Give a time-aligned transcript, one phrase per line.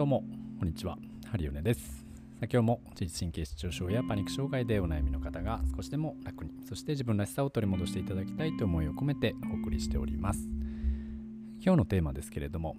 [0.00, 0.24] どうも、
[0.58, 0.96] こんにちは。
[1.26, 2.06] ハリヨネです。
[2.40, 10.40] 今日も自律神経失調症やパニック障害でお悩みの方が少しでも楽に、そして自分らしさを取り戻していただきたいという思いを込めてお送りしております。
[11.62, 12.76] 今日のテーマですけれども、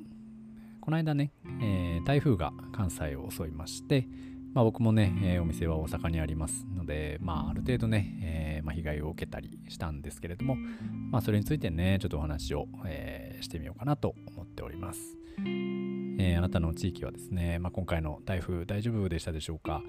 [0.79, 1.31] この間ね、
[1.61, 4.07] えー、台風が関西を襲いまして、
[4.53, 10.55] まあ、僕もね、えー、お店は大阪にありますので、まあ、ある程度ね、えー、まあ、被害を受けたりしたんですけれども、
[11.09, 15.17] まあ、それについてね、ちょっとお話を、えー、してみようかなと思っております。
[16.19, 19.81] えあなたの地域はですね、まあ、今回の台風大丈夫でしたでしょうか、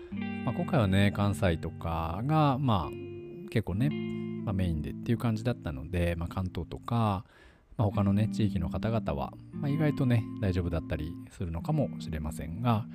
[0.45, 2.91] まあ今回はね、関西とかが、まあ、
[3.51, 3.91] 結構ね、
[4.45, 7.25] まあメインでっていう感じだったので、まあ関東とか、
[7.77, 12.87] まあ他のね、地域の方々は、まあ意外とね、大丈夫だったりするのかもしれませんが、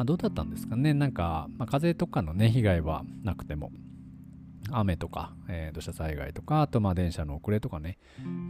[0.00, 0.94] まあ、どうだったんですかね。
[0.94, 3.70] なんか、まあ、風とかのね、被害はなくても、
[4.72, 7.98] 雨とか、えー、土砂災害とか、あとまあ電車の遅れとかね、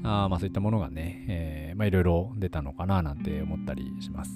[0.05, 4.31] あまあそういったものがね、えー、まあいろいろ出たのかななんて思ったりします。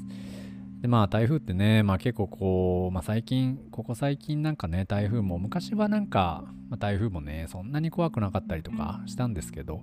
[0.80, 9.82] でまあ台風ってね、まあ結構こう、まあ最近、ここ最近なんかね、台風も、昔はなんか、まあ、台風もね、そんなに怖くなかったりとかしたんですけど、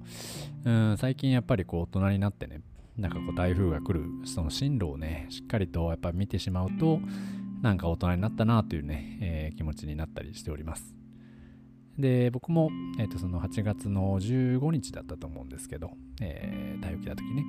[0.66, 2.60] うん、最近やっぱりこう大人になってね、
[2.98, 7.00] なんかこう台風が来るその進路をねしっかりとやっぱ見てしまうと
[7.62, 10.96] なんか大人になったなというね、えー、気持ちになったりしております。
[11.98, 12.70] で僕も、
[13.00, 17.46] えー、とその8月の15日だったと思うんですけど、えー、台風来た時ね。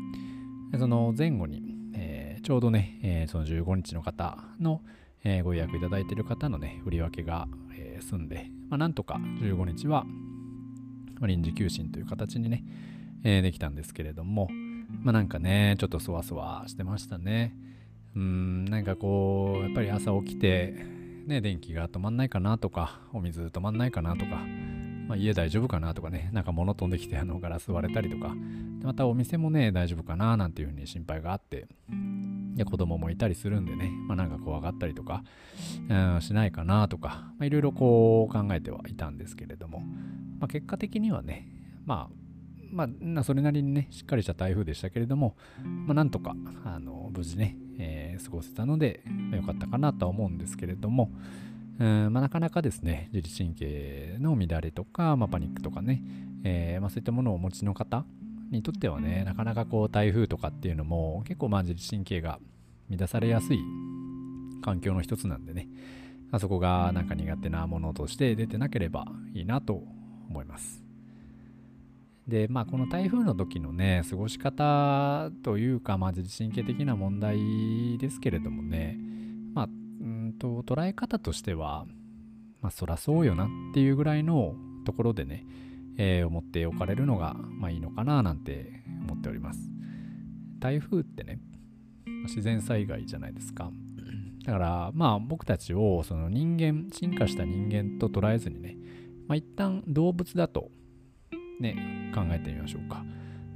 [0.78, 1.62] その前後に、
[1.94, 4.82] えー、ちょうどね、えー、その15日の方の、
[5.24, 10.04] えー、ご予約いただいている方のね振り分けが、えー、済んで、まあ、なんとか15日は
[11.26, 12.64] 臨時休診という形にね、
[13.24, 14.48] えー、できたんですけれども、
[15.00, 17.54] まあなんかね、ちょっとそわそわしてましたね。
[18.14, 20.74] うん、なんかこう、やっぱり朝起きて、
[21.26, 24.44] ね、電気が止まんないかなとか、お水止まんないかなとか、
[25.08, 28.34] まあ、家大丈夫かなとかね、なんか物飛んできてあのガラス割れたりとか、
[28.82, 31.68] またお店もね、大丈夫かななんていうふうに心配があって、
[32.54, 35.22] で子供もいたりするんでね、まあ、なんか怖がったりとか、
[35.88, 39.80] うん、しないかなとか、いろいろこう考えてはいたんですけれども、
[40.38, 41.48] まあ、結果的にはね、
[41.86, 42.21] まあ
[42.72, 46.34] まあ、それなりにね、しっかりした台風でしたけれども、まあ、なんとか、
[46.64, 51.10] あの、無事ね、えー、過ごせたので、まあ、よかったかなとは思うんですけれども、
[51.78, 56.02] うんまあ、なかなかですね、自律神経の乱れとか、まあ、パニックとかね、
[56.44, 58.04] えーまあ、そういったものをお持ちの方
[58.50, 62.38] にとってはね、なかなかこう台風とかっていうのも結構まあ自律神経が
[62.90, 63.58] 乱されやすい
[64.62, 65.68] 環境の一つなんでね、
[66.30, 69.82] あそこがなんか苦手なものとして出てなければいいなと
[70.28, 70.81] 思います。
[72.26, 78.96] で、まあ、この台風の時のね、過ごし方というか、まあ、自神経的な問題ですけれどもね、
[79.54, 81.86] まあ、うんと、捉え方としては、
[82.60, 85.44] まあ、そらそうよなっていうぐらいのところでね、
[85.98, 89.68] えー、思っておかれるのが、まあ、いいのかななんて思っております。
[90.60, 91.40] 台風ってね、
[92.24, 93.70] 自然災害じゃないですか。
[94.44, 98.76] だから、まあ、僕たちをその人間、進化した人間と捉えずにね、
[99.26, 100.70] まあ、一旦動物だと
[101.62, 103.04] ね、考えてみましょうか。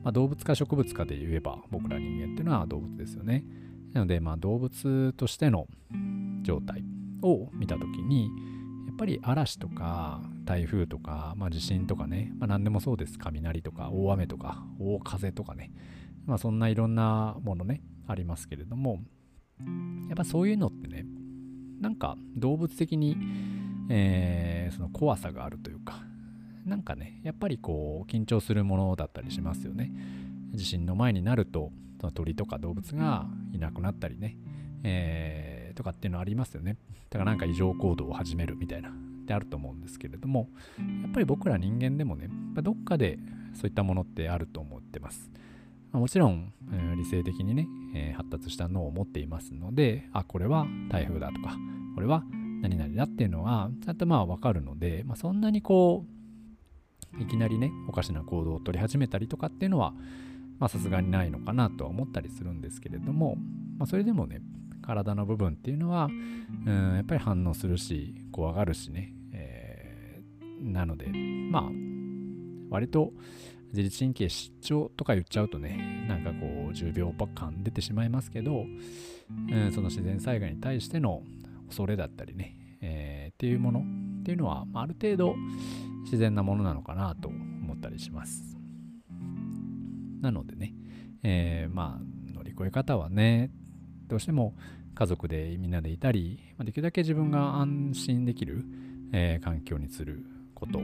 [0.03, 3.45] まあ、動物か植物かで言えば僕ら人間っていうのは動物ですよね。
[3.93, 5.67] なので、まあ、動物としての
[6.43, 6.85] 状態
[7.23, 8.31] を見た時に
[8.87, 15.73] やっぱり嵐とか台風とか、まあ、地震とかね、まあ、何でもそうです雷とか大雨とか大風とかね、
[16.25, 19.01] まあ、そんないろんなものねありますけれども
[20.09, 21.05] やっぱそういうのってね
[21.81, 23.17] なんか動物的に、
[23.91, 26.03] えー、その怖さがあるというか
[26.67, 29.93] なんかね、やっぱりこう、緊張するものだったりしますよね。
[30.53, 34.37] 地震の前になると、その鳥とか動物がいなくなったりね、
[34.83, 36.77] えー、とかっていうのありますよね。
[37.09, 38.93] だからなんか異常行動を始めるみたいな、っ
[39.27, 40.49] てあると思うんですけれども、
[41.03, 42.29] やっぱり僕ら人間でもね、
[42.63, 43.19] どっかで
[43.55, 45.31] そういったものってあると思ってます。
[45.93, 51.57] もちろん、えー、理性的にね、えー、発達した脳を持っていますので、あ、これは台風だとか、
[51.95, 52.25] これは
[52.61, 56.16] 何々だっていうのは、ちゃんとまあわかるので、まあ、そんなにこう、
[57.19, 59.93] いきなりね、おかしな行動を取り始めたりとかっていうのは、
[60.59, 63.37] まあさすがにないのかなとは思ったりするんですけれども、
[63.79, 64.41] まあそれでもね、
[64.87, 66.09] 体の部分っていうのは、
[66.67, 71.63] うん、やっぱり反応するし、怖がるしね、えー、なので、まあ、
[72.71, 73.13] 割と
[73.73, 78.65] 自律神経失調とか言っちゃうとね、なんかこう、10秒間出てしまいますけど、
[79.51, 81.23] うん、その自然災害に対しての
[81.67, 83.81] 恐れだったりね、えー、っていうもの
[84.21, 85.35] っていうのは、まあ、ある程度、
[86.07, 88.57] 自然なものなのかなと思ったりします。
[90.21, 90.73] なのでね、
[91.23, 93.51] えー、まあ乗り越え方はね
[94.07, 94.55] どうしても
[94.95, 98.65] 家族でみんなでいたり、ま、できるだけ自分が安心できる、
[99.13, 100.25] えー、環境にする
[100.55, 100.83] ことっ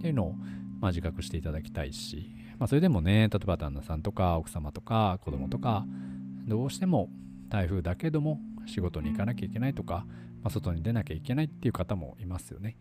[0.00, 0.32] ていうのを、
[0.80, 5.84] まあ、自覚していただきたいし、まあ、それでもね例えば旦那さんとか奥様とか子供とか
[6.46, 7.08] どうしても
[7.48, 10.04] 台風だけども仕事に行かなきゃいけないとか、
[10.42, 12.76] まあ、外に出なきゃいけないっていう方もいますよね。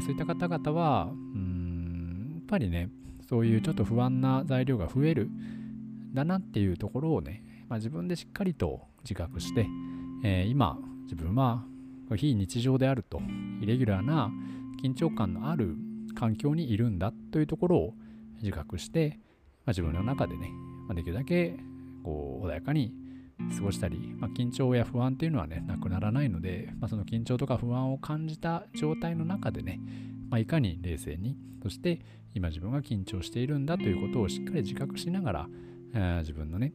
[0.00, 2.88] そういった方々は、うん、やっぱりね、
[3.28, 5.30] そういうちょっと不安な材料が増える
[6.12, 9.66] だなっていうところをね、まあ、自分でしっかりと自覚して、
[10.24, 11.64] えー、今自分は
[12.16, 13.20] 非日常であると
[13.60, 14.30] イレギュラーな
[14.82, 15.76] 緊張感のある
[16.14, 17.94] 環境にいるんだというところを
[18.42, 19.18] 自覚して、
[19.64, 20.50] まあ、自分の中でね、
[20.86, 21.56] まあ、できるだけ
[22.04, 22.92] こう穏やかに
[23.56, 29.80] 過ごしたり、まあ、緊張や不安っていうのはねなくならないので、まあ、その緊張とか不安を感じた状態の中でね、
[30.30, 32.00] まあ、いかに冷静にそして
[32.34, 35.48] 今自分が緊張しているんだということをしっかり自覚しながら、
[35.94, 36.72] えー、自分のね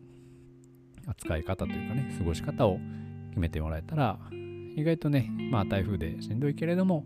[1.07, 2.79] 扱い方というかね過ごし方を
[3.29, 4.19] 決めてもらえたら
[4.75, 7.05] 意外とねまあ台風でしんどいけれども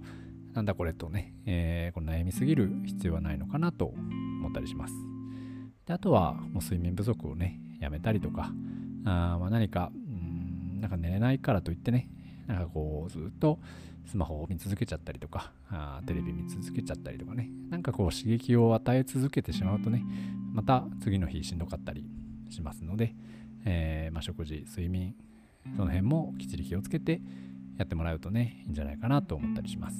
[0.53, 4.93] なんだこれとね、えー、この悩みすぎる必要はないのかなと思ったりします。
[5.85, 8.51] であとはもう睡眠不足をねやめたりとか
[9.05, 12.09] あまあ何かうんなんか寝れないからといってね。
[12.47, 13.59] なんかこうずっと
[14.05, 17.49] スマホを見続けちゃったりとかあテレビ見続けちゃったりとかね。
[17.69, 20.03] なんかこう刺激を与え続けてしまうとね
[20.53, 22.05] また次の日しんどかったり
[22.49, 23.15] しますので、
[23.65, 25.15] えー、まあ、食事睡眠
[25.75, 27.21] その辺もきっちり気をつけて
[27.77, 29.97] やってもらうとねいいんじゃないかなと思ったりします。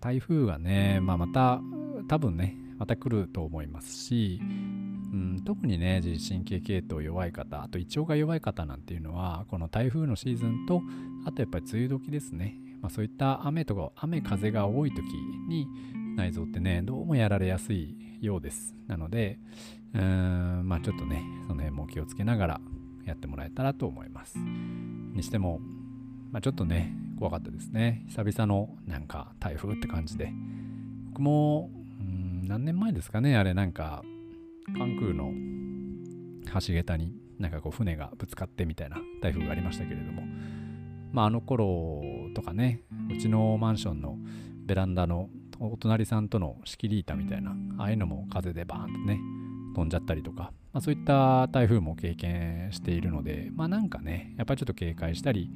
[0.00, 1.60] 台風がね、まあ、また
[2.08, 4.40] 多分ねまた来ると思いますし
[5.12, 10.82] うん、特にね自律神経系統弱い方あと胃腸が弱い方なんていうのはこの台風のシーズンと
[11.26, 15.04] あとやっぱり梅雨時ですね、まあ、そういった雨とか雨風が多い時
[15.48, 15.68] に
[16.16, 18.74] 内臓ってねどうもやられやすいようです。
[18.86, 19.38] なので
[19.94, 22.60] うーんまあちょっとねその辺も気をつけながら
[23.04, 24.38] やってもらえたらと思います。
[24.38, 25.60] にしても、
[26.30, 28.04] まあ、ちょっとね怖かったですね。
[28.08, 30.32] 久々のなんか台風って感じで。
[31.10, 31.70] 僕も
[32.02, 34.02] ん何年前ですかねあれなんか
[34.76, 35.32] 関空の
[36.54, 40.22] 橋桁になんかこう船がぶつかってみたいな台風がありましたけれども
[41.12, 42.02] まああの頃
[42.34, 44.16] とかねうちのマンションの
[44.64, 45.28] ベランダの
[45.60, 49.18] お隣さんとの仕切り板みたいなああいうのも風でバーンとね
[49.74, 55.50] 飛んじゃったりとか、まあ、そういった台風も経験しているのでまあなんかねやっぱりちょっと警戒したり、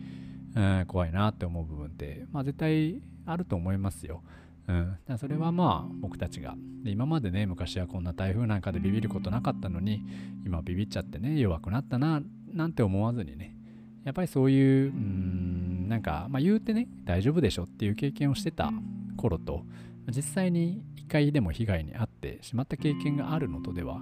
[0.55, 4.23] うん、怖いなって思う部分ってまあ絶対あると思いますよ。
[4.69, 6.57] うん、だそれはまあ僕たちが。
[6.83, 10.05] で今までね昔はこんな台風なんかでビビることなかったのに
[10.45, 12.23] 今ビビっちゃってね弱くなったな
[12.53, 13.57] なんて思わずにね
[14.05, 18.73] やっぱりそういううんなんか、まあ、言うてね大丈夫でしょっていう経験をしてた
[19.17, 19.65] 頃と
[20.09, 24.01] 実際に一回でも被害に遭ってしまった経験があるのとでは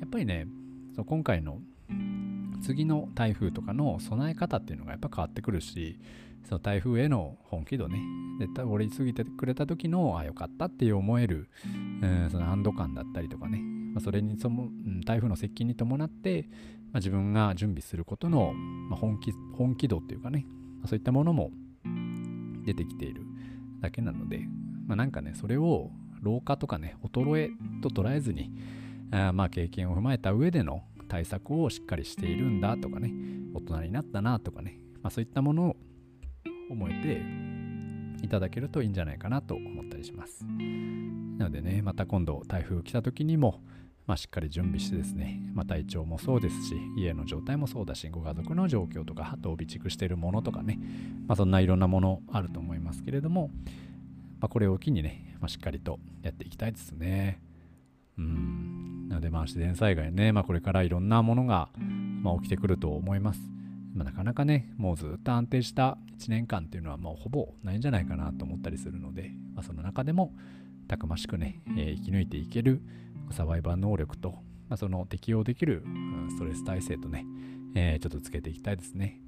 [0.00, 0.46] やっぱりね
[0.96, 1.58] そう今回の
[2.64, 6.00] 次の台風とかの備え方っていうのがやっぱ変わってくるし
[6.48, 7.98] その台風への本気度ね。
[8.38, 11.48] で通り過ぎてくれた時のあよかったっていう思える、
[12.02, 13.60] うん、その安堵感だったりとかね、
[13.94, 16.48] まあ、それにその、うん、台風の接近に伴って、
[16.92, 20.46] まあ、自分が準備することの、まあ、本気本気度っていうかね、
[20.80, 21.52] まあ、そういったものも
[22.66, 23.22] 出てきている
[23.80, 24.40] だけなので、
[24.86, 25.90] まあ、なんかねそれを
[26.22, 27.50] 老化とかね衰え
[27.82, 28.50] と捉えずに
[29.12, 30.82] あまあ経験を踏まえた上での
[31.14, 33.12] 対策をしっかりしているんだとかね
[33.54, 35.76] 大人になったなとかね、まあ、そういったものを
[36.68, 36.92] 思え
[38.20, 40.44] ていただけるといいんじゃないかなと思ったりします。
[41.38, 43.62] なのでね、また今度台風来た時にも、
[44.06, 50.80] まあ、しっかり準備してですね、まあ、体調もそうですし、家の状態もそうだし、ご家族の状況とか、あと備蓄しているものとかね、
[51.28, 53.50] まあ、そんないろんなものあると思いますけれども、
[54.40, 57.43] まあ、これを機にね、まあ、しっかりとやっていきたいですね。
[58.18, 59.08] うん。
[59.08, 61.68] なので、まあ、自然災害ね、まあ、これからいろんなものが、
[62.22, 63.40] まあ、起きてくると思います。
[63.94, 70.34] まあ、なかなかね、もうずっと安定した1年間っていうのはもうほぼないんじゃないかなと思ったりするので、まあ、その中でも
[70.88, 72.82] たくましくね、えー、生き抜いていける
[73.30, 74.30] サバイバー能力と、
[74.68, 75.84] まあ、その適応できる、
[76.30, 77.24] ストレス耐性とね、
[77.74, 79.20] えー、ちょっとつけていきたいですね。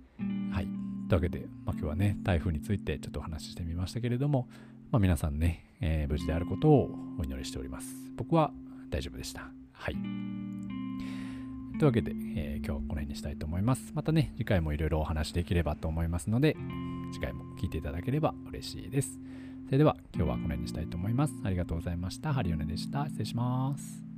[0.53, 0.65] はい。
[1.09, 4.49] というわけで、まあ、今日はね、台風についてちょっとお話ししてみましたけれども、
[4.91, 7.95] まあ、皆さんね、えー、無事であることをお祈りしております。
[8.17, 8.53] 僕は
[8.97, 9.51] 大丈夫でした。
[9.73, 9.95] はい。
[11.79, 13.93] というわけで、えー、今日はこの辺にしたいと思います。
[13.95, 16.57] またね、次回もいろいろお話できればと思いますので、
[17.13, 19.21] 次回も聞いていただければ嬉しいです。
[19.67, 21.35] それでは今日はこの辺にしたいと思います。
[21.45, 22.33] ありがとうございました。
[22.33, 23.05] ハリオネでした。
[23.05, 24.16] 失礼します。